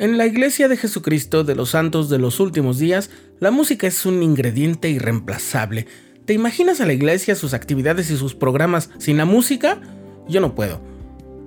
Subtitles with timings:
[0.00, 3.10] En la Iglesia de Jesucristo de los Santos de los Últimos Días,
[3.40, 5.88] la música es un ingrediente irreemplazable.
[6.24, 9.80] ¿Te imaginas a la iglesia, sus actividades y sus programas sin la música?
[10.28, 10.80] Yo no puedo.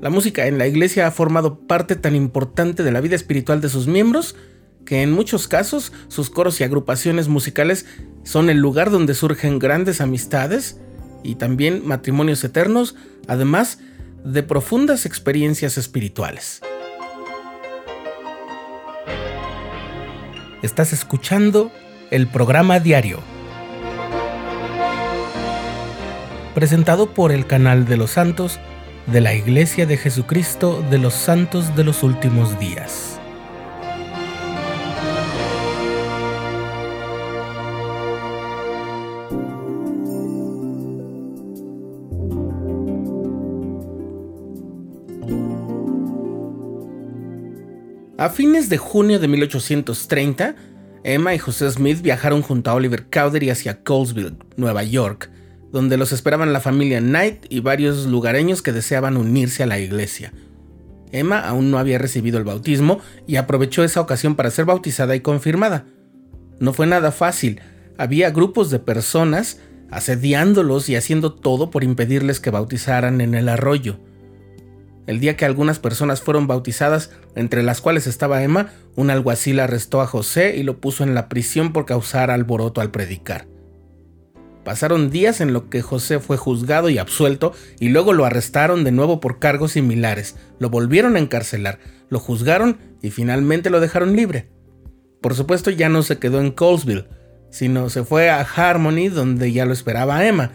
[0.01, 3.69] La música en la iglesia ha formado parte tan importante de la vida espiritual de
[3.69, 4.35] sus miembros
[4.85, 7.85] que en muchos casos sus coros y agrupaciones musicales
[8.23, 10.77] son el lugar donde surgen grandes amistades
[11.23, 12.95] y también matrimonios eternos,
[13.27, 13.79] además
[14.25, 16.61] de profundas experiencias espirituales.
[20.61, 21.71] Estás escuchando
[22.11, 23.19] el programa diario,
[26.53, 28.59] presentado por el canal de los santos
[29.07, 33.20] de la Iglesia de Jesucristo de los Santos de los Últimos Días.
[48.21, 50.53] A fines de junio de 1830,
[51.03, 55.31] Emma y José Smith viajaron junto a Oliver Cowdery hacia Colesville, Nueva York,
[55.71, 60.33] donde los esperaban la familia Knight y varios lugareños que deseaban unirse a la iglesia.
[61.11, 65.21] Emma aún no había recibido el bautismo y aprovechó esa ocasión para ser bautizada y
[65.21, 65.87] confirmada.
[66.59, 67.59] No fue nada fácil,
[67.97, 69.57] había grupos de personas
[69.89, 73.97] asediándolos y haciendo todo por impedirles que bautizaran en el arroyo.
[75.11, 79.99] El día que algunas personas fueron bautizadas, entre las cuales estaba Emma, un alguacil arrestó
[79.99, 83.45] a José y lo puso en la prisión por causar alboroto al predicar.
[84.63, 88.93] Pasaron días en lo que José fue juzgado y absuelto y luego lo arrestaron de
[88.93, 94.47] nuevo por cargos similares, lo volvieron a encarcelar, lo juzgaron y finalmente lo dejaron libre.
[95.19, 97.09] Por supuesto ya no se quedó en Colesville,
[97.49, 100.53] sino se fue a Harmony donde ya lo esperaba Emma,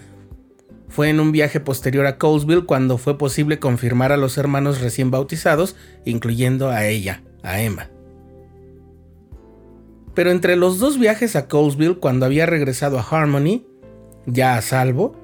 [0.88, 5.10] fue en un viaje posterior a Colesville cuando fue posible confirmar a los hermanos recién
[5.10, 7.90] bautizados, incluyendo a ella, a Emma.
[10.14, 13.66] Pero entre los dos viajes a Colesville, cuando había regresado a Harmony,
[14.24, 15.14] ya a salvo,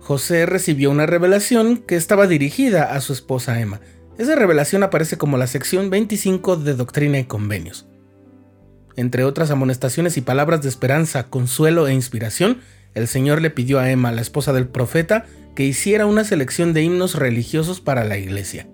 [0.00, 3.80] José recibió una revelación que estaba dirigida a su esposa Emma.
[4.18, 7.86] Esa revelación aparece como la sección 25 de Doctrina y Convenios.
[8.96, 12.60] Entre otras amonestaciones y palabras de esperanza, consuelo e inspiración,
[12.94, 16.82] el Señor le pidió a Emma, la esposa del profeta, que hiciera una selección de
[16.82, 18.68] himnos religiosos para la iglesia.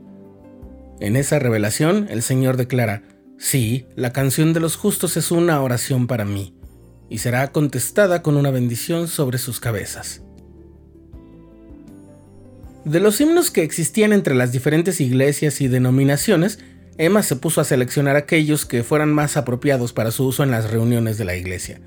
[1.00, 3.03] En esa revelación, el Señor declara,
[3.38, 6.54] sí, la canción de los justos es una oración para mí,
[7.08, 10.22] y será contestada con una bendición sobre sus cabezas.
[12.84, 16.60] De los himnos que existían entre las diferentes iglesias y denominaciones,
[16.97, 20.70] Emma se puso a seleccionar aquellos que fueran más apropiados para su uso en las
[20.70, 21.81] reuniones de la iglesia.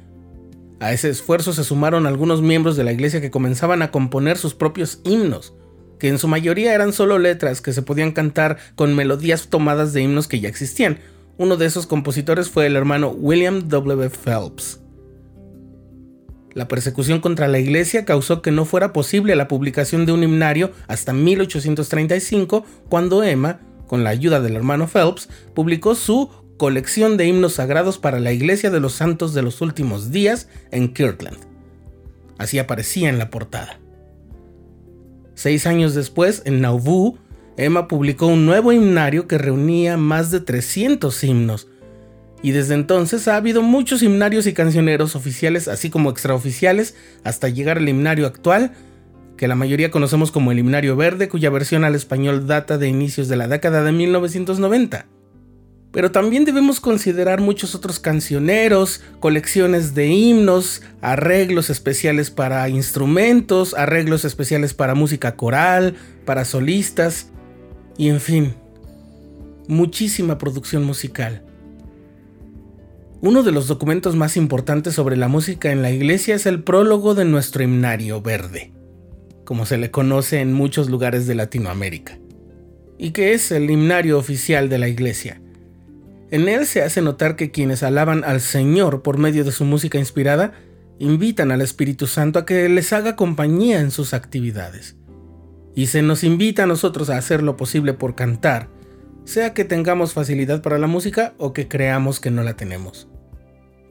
[0.79, 4.53] A ese esfuerzo se sumaron algunos miembros de la iglesia que comenzaban a componer sus
[4.53, 5.53] propios himnos,
[6.00, 10.01] que en su mayoría eran solo letras que se podían cantar con melodías tomadas de
[10.01, 11.00] himnos que ya existían.
[11.38, 14.09] Uno de esos compositores fue el hermano William W.
[14.09, 14.81] Phelps.
[16.53, 20.72] La persecución contra la iglesia causó que no fuera posible la publicación de un himnario
[20.88, 27.53] hasta 1835, cuando Emma, con la ayuda del hermano Phelps, publicó su colección de himnos
[27.53, 31.37] sagrados para la Iglesia de los Santos de los Últimos Días en Kirkland.
[32.37, 33.79] Así aparecía en la portada.
[35.35, 37.17] Seis años después, en Nauvoo,
[37.57, 41.67] Emma publicó un nuevo himnario que reunía más de 300 himnos,
[42.41, 47.77] y desde entonces ha habido muchos himnarios y cancioneros oficiales, así como extraoficiales, hasta llegar
[47.77, 48.73] al himnario actual,
[49.37, 53.27] que la mayoría conocemos como el himnario verde, cuya versión al español data de inicios
[53.27, 55.07] de la década de 1990
[55.93, 64.25] pero también debemos considerar muchos otros cancioneros, colecciones de himnos, arreglos especiales para instrumentos, arreglos
[64.25, 65.93] especiales para música coral,
[66.25, 67.29] para solistas,
[67.95, 68.55] y en fin,
[69.67, 71.43] muchísima producción musical.
[73.21, 77.13] Uno de los documentos más importantes sobre la música en la iglesia es el prólogo
[77.13, 78.73] de nuestro himnario verde,
[79.45, 82.17] como se le conoce en muchos lugares de Latinoamérica,
[82.97, 85.39] y que es el himnario oficial de la iglesia.
[86.31, 89.99] En él se hace notar que quienes alaban al Señor por medio de su música
[89.99, 90.53] inspirada
[90.99, 94.95] invitan al Espíritu Santo a que les haga compañía en sus actividades.
[95.75, 98.69] Y se nos invita a nosotros a hacer lo posible por cantar,
[99.25, 103.07] sea que tengamos facilidad para la música o que creamos que no la tenemos.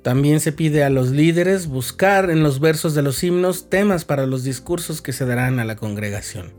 [0.02, 4.26] También se pide a los líderes buscar en los versos de los himnos temas para
[4.26, 6.52] los discursos que se darán a la congregación.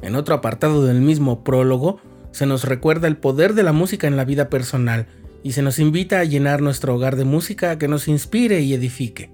[0.00, 2.00] En otro apartado del mismo prólogo,
[2.32, 5.06] se nos recuerda el poder de la música en la vida personal
[5.42, 9.30] y se nos invita a llenar nuestro hogar de música que nos inspire y edifique.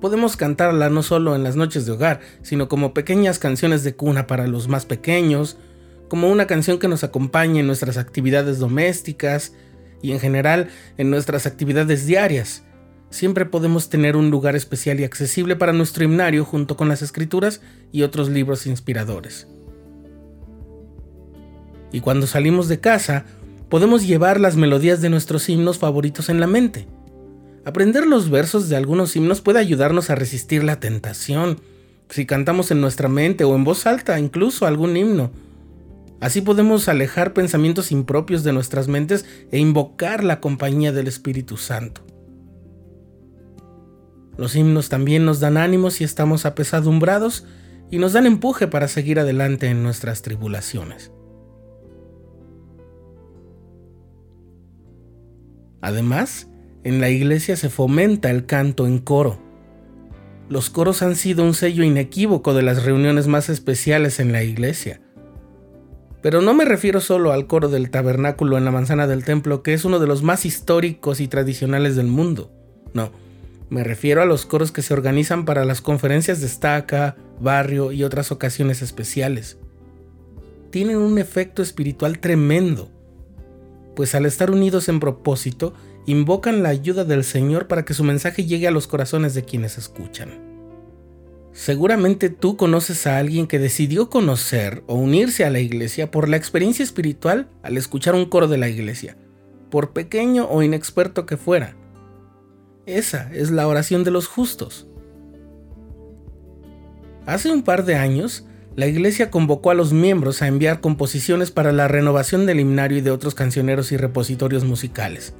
[0.00, 4.26] Podemos cantarla no solo en las noches de hogar, sino como pequeñas canciones de cuna
[4.26, 5.58] para los más pequeños,
[6.08, 9.54] como una canción que nos acompañe en nuestras actividades domésticas
[10.02, 10.68] y en general
[10.98, 12.64] en nuestras actividades diarias.
[13.10, 17.60] Siempre podemos tener un lugar especial y accesible para nuestro himnario junto con las escrituras
[17.92, 19.46] y otros libros inspiradores.
[21.92, 23.24] Y cuando salimos de casa,
[23.68, 26.88] podemos llevar las melodías de nuestros himnos favoritos en la mente.
[27.64, 31.60] Aprender los versos de algunos himnos puede ayudarnos a resistir la tentación,
[32.08, 35.30] si cantamos en nuestra mente o en voz alta incluso algún himno.
[36.20, 42.02] Así podemos alejar pensamientos impropios de nuestras mentes e invocar la compañía del Espíritu Santo.
[44.36, 47.44] Los himnos también nos dan ánimo si estamos apesadumbrados
[47.90, 51.10] y nos dan empuje para seguir adelante en nuestras tribulaciones.
[55.82, 56.48] Además,
[56.84, 59.42] en la iglesia se fomenta el canto en coro.
[60.48, 65.00] Los coros han sido un sello inequívoco de las reuniones más especiales en la iglesia.
[66.22, 69.74] Pero no me refiero solo al coro del tabernáculo en la manzana del templo, que
[69.74, 72.52] es uno de los más históricos y tradicionales del mundo.
[72.94, 73.10] No,
[73.68, 78.04] me refiero a los coros que se organizan para las conferencias de estaca, barrio y
[78.04, 79.58] otras ocasiones especiales.
[80.70, 82.91] Tienen un efecto espiritual tremendo
[83.94, 85.74] pues al estar unidos en propósito,
[86.06, 89.78] invocan la ayuda del Señor para que su mensaje llegue a los corazones de quienes
[89.78, 90.52] escuchan.
[91.52, 96.38] Seguramente tú conoces a alguien que decidió conocer o unirse a la iglesia por la
[96.38, 99.18] experiencia espiritual al escuchar un coro de la iglesia,
[99.70, 101.76] por pequeño o inexperto que fuera.
[102.86, 104.88] Esa es la oración de los justos.
[107.26, 111.72] Hace un par de años, la iglesia convocó a los miembros a enviar composiciones para
[111.72, 115.34] la renovación del himnario y de otros cancioneros y repositorios musicales.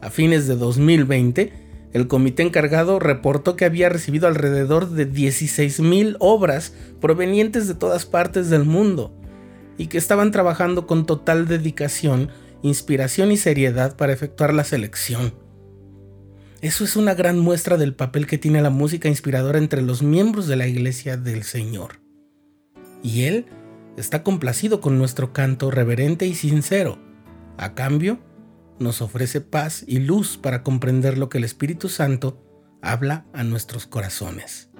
[0.00, 1.52] A fines de 2020,
[1.92, 8.50] el comité encargado reportó que había recibido alrededor de 16.000 obras provenientes de todas partes
[8.50, 9.12] del mundo
[9.76, 12.30] y que estaban trabajando con total dedicación,
[12.62, 15.34] inspiración y seriedad para efectuar la selección.
[16.60, 20.46] Eso es una gran muestra del papel que tiene la música inspiradora entre los miembros
[20.46, 22.03] de la Iglesia del Señor
[23.04, 23.46] y Él
[23.96, 26.98] está complacido con nuestro canto reverente y sincero.
[27.56, 28.18] A cambio,
[28.80, 32.42] nos ofrece paz y luz para comprender lo que el Espíritu Santo
[32.82, 34.73] habla a nuestros corazones.